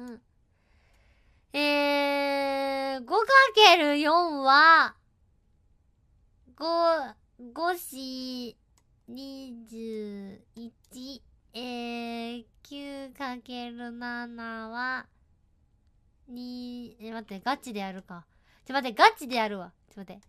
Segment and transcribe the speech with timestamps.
[0.00, 0.22] うん。
[1.52, 3.16] えー、5か
[3.54, 4.96] ける4は、
[6.56, 7.14] 5、
[7.52, 8.56] 5し、
[9.10, 10.40] 21、
[11.52, 15.06] えー、9かける7は、
[16.30, 18.24] 2、え、待って、ガチでやるか。
[18.64, 19.72] ちょ、待って、ガチでやるわ。
[19.92, 20.22] ちょ、待って。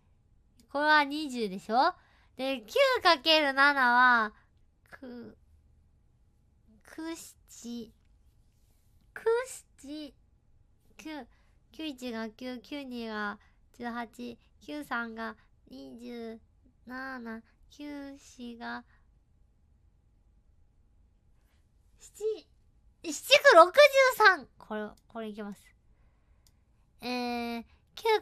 [0.70, 1.94] これは20でしょ？
[2.36, 4.32] で、9かける7は、
[4.90, 5.36] く、
[6.84, 7.92] くし、
[9.88, 10.12] 9、
[11.72, 13.38] 91が9、92が
[13.78, 15.36] 18、93が
[15.70, 16.38] 27、
[17.70, 18.84] 94が
[22.00, 22.44] 7。
[23.04, 25.60] 763これ、これいきます。
[27.00, 27.64] えー、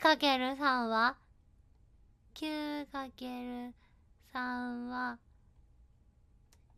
[0.00, 1.16] 9×3 は
[2.34, 3.72] ?9×3
[4.88, 5.18] は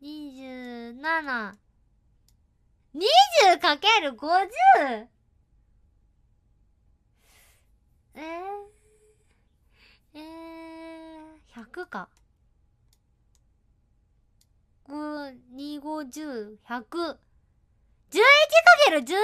[0.01, 1.55] 27。
[3.63, 5.07] かける 50!
[8.15, 8.21] えー、
[10.15, 12.09] えー、100か。
[14.89, 16.81] 5、2、5、10、100。
[16.81, 17.17] 11か
[18.83, 19.15] ける 11?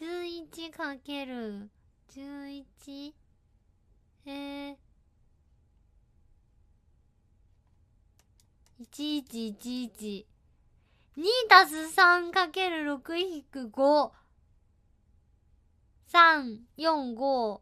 [0.00, 1.68] 11かける
[2.14, 3.12] 11
[4.24, 4.76] えー、
[8.90, 10.35] 1111
[11.16, 14.10] 2たす3かける6引く5
[16.12, 17.60] 3、4、5、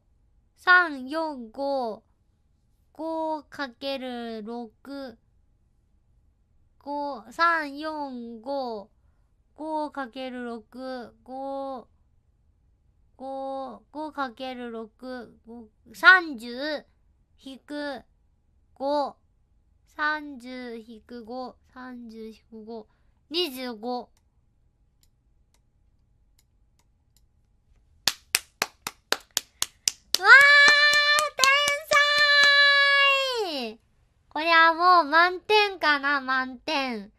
[0.59, 2.01] 3、4、5、
[2.95, 5.17] 5かける6、
[6.81, 8.89] 5、3、4、5、
[9.57, 11.85] 5かける6、5、
[13.17, 15.29] 5、5かける6、
[15.95, 16.85] 30
[17.39, 18.03] 引く
[18.75, 19.15] 5、
[19.97, 24.09] 30引く5、30引く5、25。
[30.21, 30.31] わー
[33.47, 33.79] 天才
[34.29, 37.13] これはもう満点かな、満点。